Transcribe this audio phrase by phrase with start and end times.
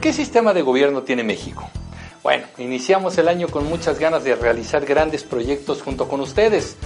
[0.00, 1.68] ¿Qué sistema de gobierno tiene México?
[2.22, 6.78] Bueno, iniciamos el año con muchas ganas de realizar grandes proyectos junto con ustedes.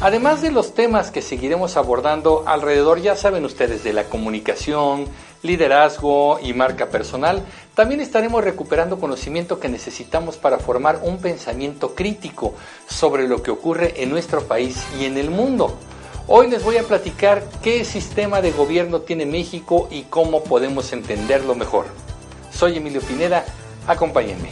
[0.00, 5.06] Además de los temas que seguiremos abordando alrededor, ya saben ustedes, de la comunicación,
[5.42, 7.42] liderazgo y marca personal,
[7.74, 12.54] también estaremos recuperando conocimiento que necesitamos para formar un pensamiento crítico
[12.88, 15.76] sobre lo que ocurre en nuestro país y en el mundo.
[16.28, 21.56] Hoy les voy a platicar qué sistema de gobierno tiene México y cómo podemos entenderlo
[21.56, 21.86] mejor.
[22.52, 23.44] Soy Emilio Pineda,
[23.86, 24.50] acompáñenme.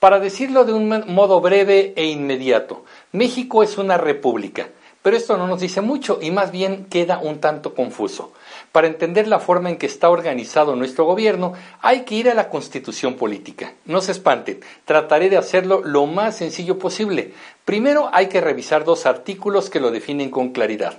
[0.00, 4.68] Para decirlo de un modo breve e inmediato, México es una república,
[5.02, 8.32] pero esto no nos dice mucho y más bien queda un tanto confuso.
[8.72, 12.48] Para entender la forma en que está organizado nuestro gobierno, hay que ir a la
[12.48, 13.74] constitución política.
[13.84, 17.32] No se espanten, trataré de hacerlo lo más sencillo posible.
[17.64, 20.98] Primero hay que revisar dos artículos que lo definen con claridad.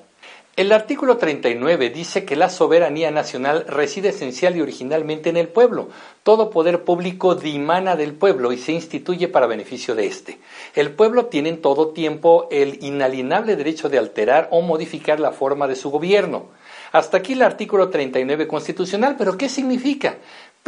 [0.59, 5.87] El artículo 39 dice que la soberanía nacional reside esencial y originalmente en el pueblo.
[6.23, 10.39] Todo poder público dimana del pueblo y se instituye para beneficio de éste.
[10.75, 15.65] El pueblo tiene en todo tiempo el inalienable derecho de alterar o modificar la forma
[15.65, 16.47] de su gobierno.
[16.91, 20.17] Hasta aquí el artículo 39 constitucional, pero ¿qué significa?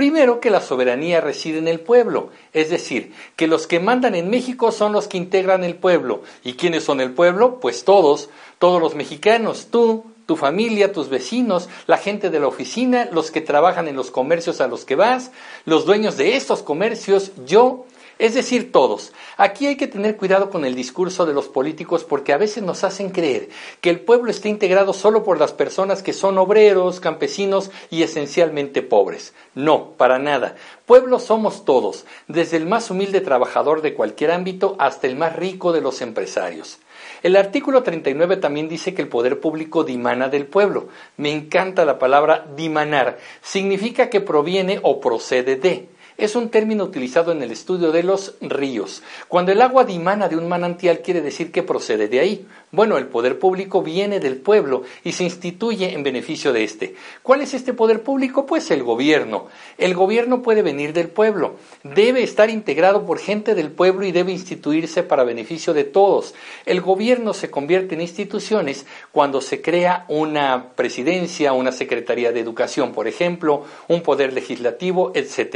[0.01, 4.31] Primero, que la soberanía reside en el pueblo, es decir, que los que mandan en
[4.31, 6.23] México son los que integran el pueblo.
[6.43, 7.59] ¿Y quiénes son el pueblo?
[7.59, 13.09] Pues todos, todos los mexicanos, tú, tu familia, tus vecinos, la gente de la oficina,
[13.11, 15.31] los que trabajan en los comercios a los que vas,
[15.65, 17.85] los dueños de estos comercios, yo,
[18.21, 19.13] es decir, todos.
[19.35, 22.83] Aquí hay que tener cuidado con el discurso de los políticos porque a veces nos
[22.83, 23.49] hacen creer
[23.81, 28.83] que el pueblo está integrado solo por las personas que son obreros, campesinos y esencialmente
[28.83, 29.33] pobres.
[29.55, 30.55] No, para nada.
[30.85, 35.73] Pueblo somos todos, desde el más humilde trabajador de cualquier ámbito hasta el más rico
[35.73, 36.77] de los empresarios.
[37.23, 40.89] El artículo 39 también dice que el poder público dimana del pueblo.
[41.17, 43.17] Me encanta la palabra dimanar.
[43.41, 45.87] Significa que proviene o procede de
[46.25, 49.01] es un término utilizado en el estudio de los ríos.
[49.27, 52.47] Cuando el agua dimana de un manantial quiere decir que procede de ahí.
[52.71, 56.95] Bueno, el poder público viene del pueblo y se instituye en beneficio de éste.
[57.21, 58.45] ¿Cuál es este poder público?
[58.45, 59.47] Pues el gobierno.
[59.77, 64.31] El gobierno puede venir del pueblo, debe estar integrado por gente del pueblo y debe
[64.31, 66.33] instituirse para beneficio de todos.
[66.65, 72.93] El gobierno se convierte en instituciones cuando se crea una presidencia, una secretaría de educación,
[72.93, 75.51] por ejemplo, un poder legislativo, etcétera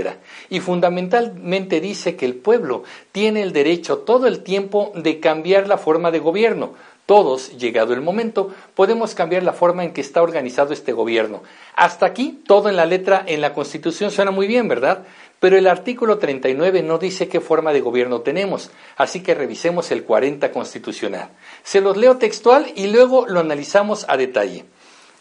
[0.50, 5.78] y fundamentalmente dice que el pueblo tiene el derecho todo el tiempo de cambiar la
[5.78, 6.74] forma de gobierno.
[7.06, 11.44] Todos, llegado el momento, podemos cambiar la forma en que está organizado este gobierno.
[11.76, 15.04] Hasta aquí, todo en la letra, en la Constitución suena muy bien, ¿verdad?
[15.40, 20.04] Pero el artículo 39 no dice qué forma de gobierno tenemos, así que revisemos el
[20.04, 21.30] 40 constitucional.
[21.64, 24.66] Se los leo textual y luego lo analizamos a detalle.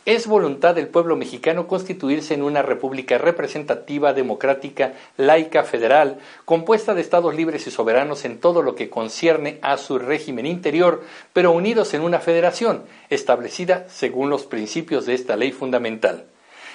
[0.07, 7.01] Es voluntad del pueblo mexicano constituirse en una república representativa, democrática, laica, federal, compuesta de
[7.01, 11.95] estados libres y soberanos en todo lo que concierne a su régimen interior, pero unidos
[11.95, 16.27] en una federación, establecida según los principios de esta ley fundamental.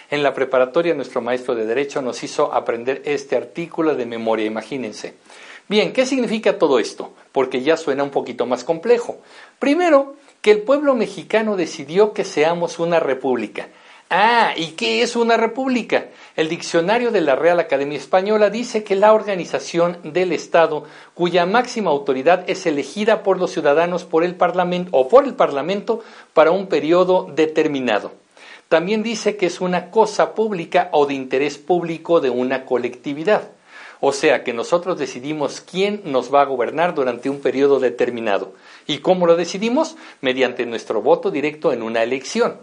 [0.10, 5.14] En la preparatoria nuestro maestro de Derecho nos hizo aprender este artículo de memoria, imagínense.
[5.68, 7.14] Bien, ¿qué significa todo esto?
[7.32, 9.20] Porque ya suena un poquito más complejo.
[9.60, 13.68] Primero, que el pueblo mexicano decidió que seamos una república.
[14.12, 16.08] Ah, ¿y qué es una república?
[16.36, 21.92] El diccionario de la Real Academia Española dice que la organización del Estado cuya máxima
[21.92, 26.02] autoridad es elegida por los ciudadanos por el Parlamento o por el Parlamento
[26.34, 28.12] para un periodo determinado.
[28.68, 33.52] También dice que es una cosa pública o de interés público de una colectividad.
[34.02, 38.54] O sea que nosotros decidimos quién nos va a gobernar durante un periodo determinado.
[38.88, 39.98] ¿Y cómo lo decidimos?
[40.22, 42.58] Mediante nuestro voto directo en una elección.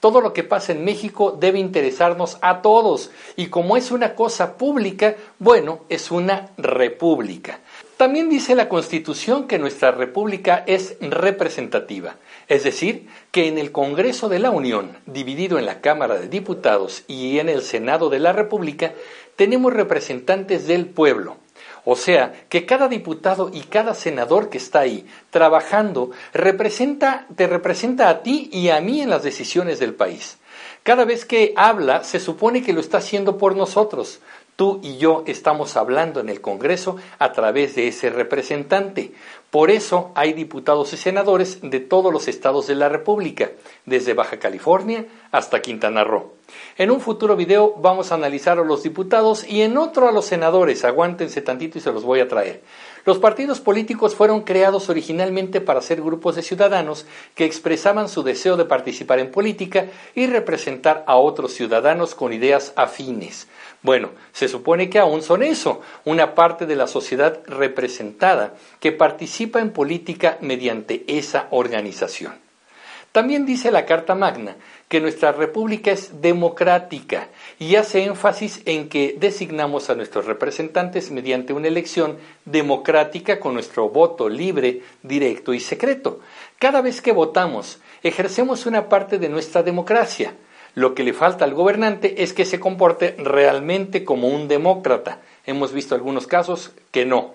[0.00, 4.56] Todo lo que pasa en México debe interesarnos a todos y como es una cosa
[4.58, 7.60] pública, bueno, es una república.
[8.02, 12.16] También dice la Constitución que nuestra república es representativa,
[12.48, 17.04] es decir, que en el Congreso de la Unión, dividido en la Cámara de Diputados
[17.06, 18.92] y en el Senado de la República,
[19.36, 21.36] tenemos representantes del pueblo.
[21.84, 28.08] O sea, que cada diputado y cada senador que está ahí trabajando representa, te representa
[28.08, 30.38] a ti y a mí en las decisiones del país.
[30.82, 34.20] Cada vez que habla, se supone que lo está haciendo por nosotros.
[34.56, 39.12] tú y yo estamos hablando en el Congreso a través de ese representante.
[39.50, 43.50] Por eso hay diputados y senadores de todos los estados de la República,
[43.86, 46.32] desde Baja California hasta Quintana Roo.
[46.76, 50.26] En un futuro video vamos a analizar a los diputados y en otro a los
[50.26, 50.84] senadores.
[50.84, 52.62] Aguántense tantito y se los voy a traer.
[53.04, 57.04] Los partidos políticos fueron creados originalmente para ser grupos de ciudadanos
[57.34, 62.72] que expresaban su deseo de participar en política y representar a otros ciudadanos con ideas
[62.76, 63.48] afines.
[63.82, 69.60] Bueno, se supone que aún son eso, una parte de la sociedad representada que participa
[69.60, 72.41] en política mediante esa organización.
[73.12, 74.56] También dice la Carta Magna
[74.88, 77.28] que nuestra república es democrática
[77.58, 82.16] y hace énfasis en que designamos a nuestros representantes mediante una elección
[82.46, 86.20] democrática con nuestro voto libre, directo y secreto.
[86.58, 90.34] Cada vez que votamos, ejercemos una parte de nuestra democracia.
[90.74, 95.20] Lo que le falta al gobernante es que se comporte realmente como un demócrata.
[95.44, 97.34] Hemos visto algunos casos que no.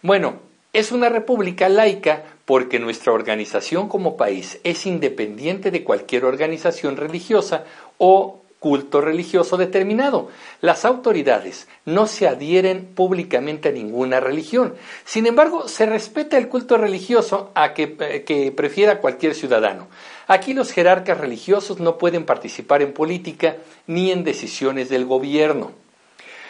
[0.00, 6.96] Bueno, es una república laica porque nuestra organización como país es independiente de cualquier organización
[6.96, 7.64] religiosa
[7.98, 10.28] o culto religioso determinado.
[10.60, 14.74] Las autoridades no se adhieren públicamente a ninguna religión.
[15.04, 19.88] Sin embargo, se respeta el culto religioso a que, eh, prefiera cualquier ciudadano.
[20.28, 23.56] Aquí los jerarcas religiosos no pueden participar en política
[23.86, 25.72] ni en decisiones del gobierno.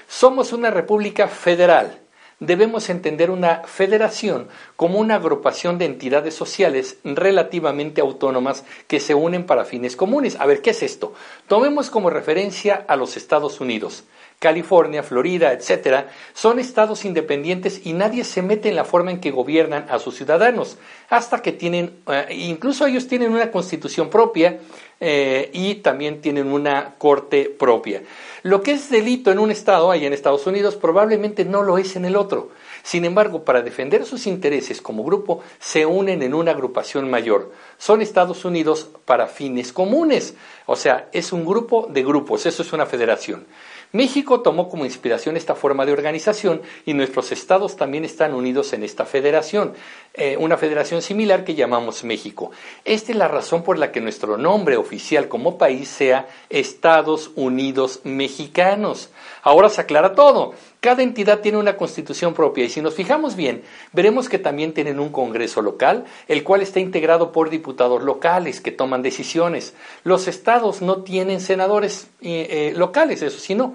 [0.08, 2.00] Somos una república federal
[2.40, 9.44] debemos entender una federación como una agrupación de entidades sociales relativamente autónomas que se unen
[9.44, 10.37] para fines comunes.
[10.40, 11.12] A ver, ¿qué es esto?
[11.46, 14.04] Tomemos como referencia a los Estados Unidos.
[14.40, 19.31] California, Florida, etcétera, son estados independientes y nadie se mete en la forma en que
[19.31, 20.78] gobiernan a sus ciudadanos,
[21.10, 24.58] hasta que tienen, eh, incluso ellos tienen una constitución propia
[24.98, 28.02] eh, y también tienen una corte propia.
[28.42, 31.94] Lo que es delito en un estado, ahí en Estados Unidos, probablemente no lo es
[31.96, 32.50] en el otro.
[32.82, 37.53] Sin embargo, para defender sus intereses como grupo, se unen en una agrupación mayor.
[37.79, 40.35] Son Estados Unidos para fines comunes.
[40.67, 43.47] O sea, es un grupo de grupos, eso es una federación.
[43.93, 48.85] México tomó como inspiración esta forma de organización y nuestros estados también están unidos en
[48.85, 49.73] esta federación,
[50.15, 52.53] eh, una federación similar que llamamos México.
[52.85, 58.00] Esta es la razón por la que nuestro nombre oficial como país sea Estados Unidos
[58.05, 59.11] Mexicanos.
[59.43, 60.55] Ahora se aclara todo.
[60.81, 63.62] Cada entidad tiene una constitución propia y si nos fijamos bien,
[63.93, 68.73] veremos que también tienen un Congreso local, el cual está integrado por diputados locales que
[68.73, 69.75] toman decisiones.
[70.05, 73.75] Los estados no tienen senadores eh, eh, locales, eso sí, no.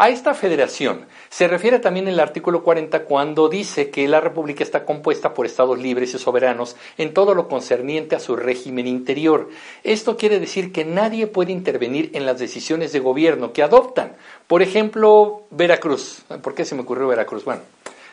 [0.00, 4.84] A esta federación se refiere también el artículo 40 cuando dice que la República está
[4.84, 9.48] compuesta por estados libres y soberanos en todo lo concerniente a su régimen interior.
[9.82, 14.14] Esto quiere decir que nadie puede intervenir en las decisiones de gobierno que adoptan.
[14.46, 16.22] Por ejemplo, Veracruz.
[16.42, 17.44] ¿Por qué se me ocurrió Veracruz?
[17.44, 17.62] Bueno,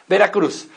[0.07, 0.67] Veracruz.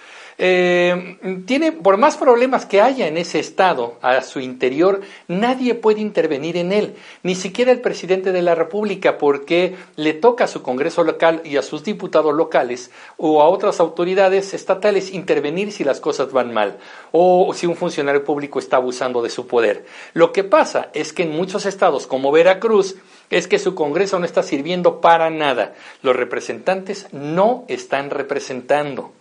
[0.40, 6.00] Eh, tiene, por más problemas que haya en ese estado, a su interior, nadie puede
[6.00, 6.94] intervenir en él,
[7.24, 11.56] ni siquiera el presidente de la República, porque le toca a su Congreso local y
[11.56, 16.78] a sus diputados locales o a otras autoridades estatales intervenir si las cosas van mal
[17.10, 19.86] o si un funcionario público está abusando de su poder.
[20.14, 22.96] Lo que pasa es que en muchos estados como Veracruz,
[23.30, 25.74] es que su Congreso no está sirviendo para nada.
[26.02, 29.12] Los representantes no están representando.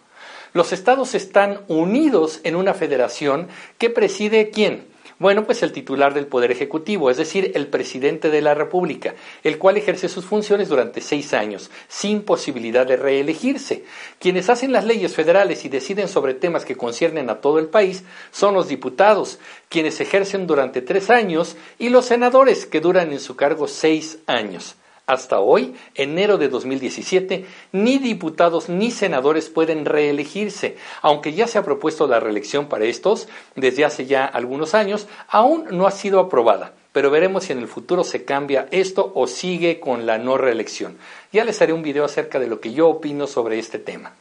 [0.57, 4.87] Los estados están unidos en una federación que preside quién?
[5.19, 9.59] Bueno, pues el titular del Poder Ejecutivo, es decir, el presidente de la República, el
[9.59, 13.83] cual ejerce sus funciones durante seis años, sin posibilidad de reelegirse.
[14.17, 18.03] Quienes hacen las leyes federales y deciden sobre temas que conciernen a todo el país
[18.31, 19.37] son los diputados,
[19.69, 24.75] quienes ejercen durante tres años, y los senadores, que duran en su cargo seis años.
[25.07, 31.63] Hasta hoy, enero de 2017, ni diputados ni senadores pueden reelegirse, aunque ya se ha
[31.63, 36.73] propuesto la reelección para estos desde hace ya algunos años, aún no ha sido aprobada.
[36.91, 40.97] Pero veremos si en el futuro se cambia esto o sigue con la no reelección.
[41.31, 44.11] Ya les haré un video acerca de lo que yo opino sobre este tema.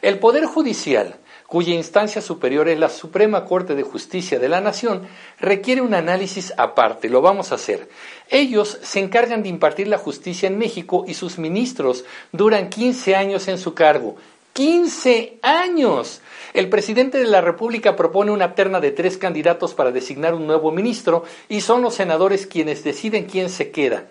[0.00, 1.16] El Poder Judicial
[1.50, 5.08] cuya instancia superior es la Suprema Corte de Justicia de la Nación,
[5.40, 7.08] requiere un análisis aparte.
[7.08, 7.88] Lo vamos a hacer.
[8.28, 13.48] Ellos se encargan de impartir la justicia en México y sus ministros duran 15 años
[13.48, 14.14] en su cargo.
[14.52, 16.20] 15 años.
[16.54, 20.70] El presidente de la República propone una terna de tres candidatos para designar un nuevo
[20.70, 24.04] ministro y son los senadores quienes deciden quién se queda.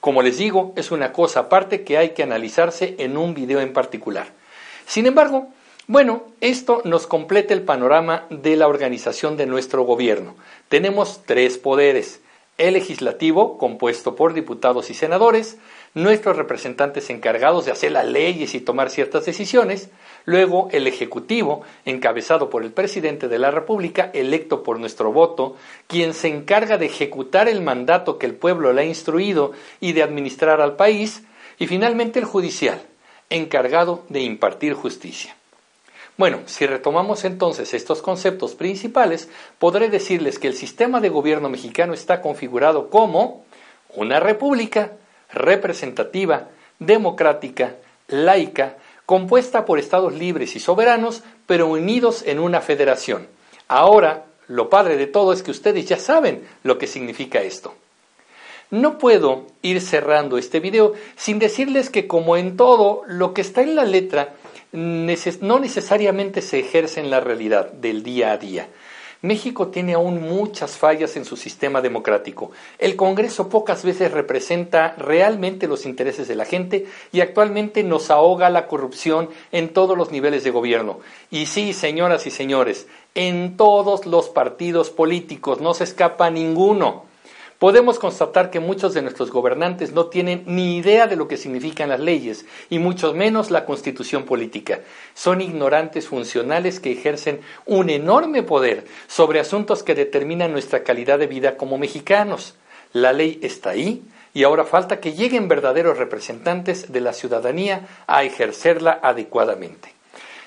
[0.00, 3.74] Como les digo, es una cosa aparte que hay que analizarse en un video en
[3.74, 4.28] particular.
[4.86, 5.48] Sin embargo,
[5.88, 10.34] bueno, esto nos completa el panorama de la organización de nuestro gobierno.
[10.68, 12.20] Tenemos tres poderes,
[12.58, 15.58] el legislativo, compuesto por diputados y senadores,
[15.94, 19.88] nuestros representantes encargados de hacer las leyes y tomar ciertas decisiones,
[20.24, 25.54] luego el Ejecutivo, encabezado por el presidente de la República, electo por nuestro voto,
[25.86, 30.02] quien se encarga de ejecutar el mandato que el pueblo le ha instruido y de
[30.02, 31.22] administrar al país,
[31.58, 32.82] y finalmente el judicial,
[33.30, 35.35] encargado de impartir justicia.
[36.16, 41.92] Bueno, si retomamos entonces estos conceptos principales, podré decirles que el sistema de gobierno mexicano
[41.92, 43.44] está configurado como
[43.94, 44.92] una república
[45.30, 47.76] representativa, democrática,
[48.08, 53.28] laica, compuesta por estados libres y soberanos, pero unidos en una federación.
[53.68, 57.74] Ahora, lo padre de todo es que ustedes ya saben lo que significa esto.
[58.70, 63.62] No puedo ir cerrando este video sin decirles que como en todo, lo que está
[63.62, 64.34] en la letra
[64.76, 68.68] no necesariamente se ejerce en la realidad del día a día.
[69.22, 72.50] México tiene aún muchas fallas en su sistema democrático.
[72.78, 78.50] El Congreso pocas veces representa realmente los intereses de la gente y actualmente nos ahoga
[78.50, 81.00] la corrupción en todos los niveles de gobierno.
[81.30, 87.04] Y sí, señoras y señores, en todos los partidos políticos no se escapa ninguno.
[87.58, 91.88] Podemos constatar que muchos de nuestros gobernantes no tienen ni idea de lo que significan
[91.88, 94.80] las leyes y mucho menos la constitución política.
[95.14, 101.28] Son ignorantes funcionales que ejercen un enorme poder sobre asuntos que determinan nuestra calidad de
[101.28, 102.56] vida como mexicanos.
[102.92, 104.02] La ley está ahí
[104.34, 109.94] y ahora falta que lleguen verdaderos representantes de la ciudadanía a ejercerla adecuadamente.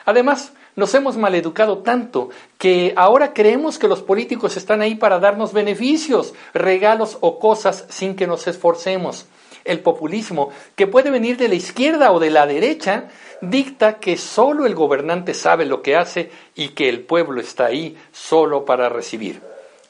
[0.05, 5.53] Además, nos hemos maleducado tanto que ahora creemos que los políticos están ahí para darnos
[5.53, 9.27] beneficios, regalos o cosas sin que nos esforcemos.
[9.65, 13.09] El populismo, que puede venir de la izquierda o de la derecha,
[13.41, 17.97] dicta que solo el gobernante sabe lo que hace y que el pueblo está ahí
[18.11, 19.41] solo para recibir.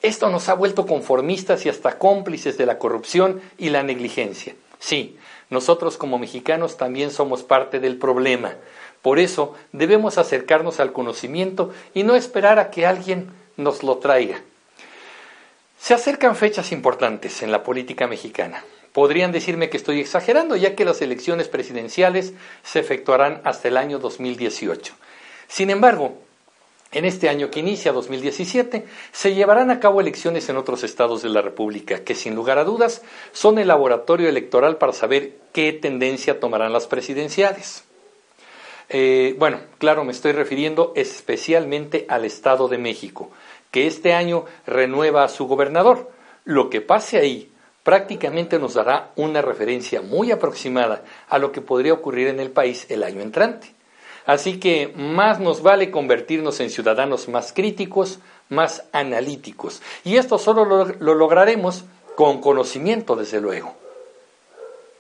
[0.02, 4.56] Esto nos ha vuelto conformistas y hasta cómplices de la corrupción y la negligencia.
[4.80, 5.18] Sí,
[5.50, 8.56] nosotros como mexicanos también somos parte del problema.
[9.02, 14.42] Por eso debemos acercarnos al conocimiento y no esperar a que alguien nos lo traiga.
[15.80, 18.64] Se acercan fechas importantes en la política mexicana.
[18.92, 24.00] Podrían decirme que estoy exagerando, ya que las elecciones presidenciales se efectuarán hasta el año
[24.00, 24.94] 2018.
[25.48, 26.18] Sin embargo,
[26.92, 31.30] en este año que inicia 2017 se llevarán a cabo elecciones en otros estados de
[31.30, 36.40] la República, que sin lugar a dudas son el laboratorio electoral para saber qué tendencia
[36.40, 37.84] tomarán las presidenciales.
[38.90, 43.30] Eh, bueno, claro, me estoy refiriendo especialmente al Estado de México,
[43.72, 46.10] que este año renueva a su gobernador.
[46.44, 47.52] Lo que pase ahí
[47.84, 52.88] prácticamente nos dará una referencia muy aproximada a lo que podría ocurrir en el país
[52.90, 53.74] el año entrante.
[54.26, 58.20] Así que más nos vale convertirnos en ciudadanos más críticos,
[58.50, 59.82] más analíticos.
[60.04, 63.79] Y esto solo lo lograremos con conocimiento, desde luego.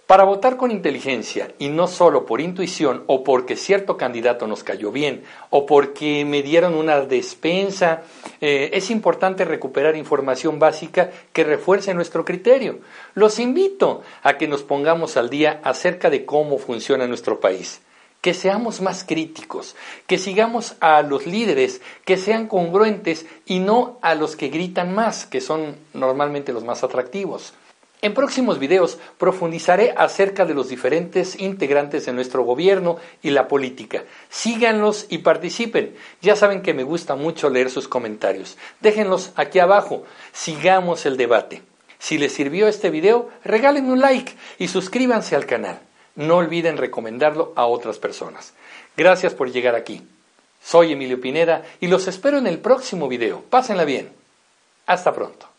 [0.10, 4.92] Para votar con inteligencia y no solo por intuición o porque cierto candidato nos cayó
[4.92, 8.02] bien o porque me dieron una despensa,
[8.42, 12.80] eh, es importante recuperar información básica que refuerce nuestro criterio.
[13.14, 17.84] Los invito a que nos pongamos al día acerca de cómo funciona nuestro país
[18.20, 19.76] que seamos más críticos,
[20.06, 25.26] que sigamos a los líderes, que sean congruentes y no a los que gritan más,
[25.26, 27.54] que son normalmente los más atractivos.
[28.02, 34.06] En próximos videos profundizaré acerca de los diferentes integrantes de nuestro gobierno y la política.
[34.30, 35.96] Síganlos y participen.
[36.22, 38.58] Ya saben que me gusta mucho leer sus comentarios.
[38.80, 40.06] Déjenlos aquí abajo.
[40.32, 41.62] Sigamos el debate.
[41.98, 45.80] Si les sirvió este video, regalen un like y suscríbanse al canal.
[46.16, 48.54] No olviden recomendarlo a otras personas.
[48.96, 50.02] Gracias por llegar aquí.
[50.64, 53.42] Soy Emilio Pineda y los espero en el próximo video.
[53.50, 54.10] Pásenla bien.
[54.86, 55.59] Hasta pronto.